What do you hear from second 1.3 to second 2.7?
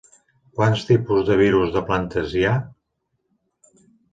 virus de plantes hi ha?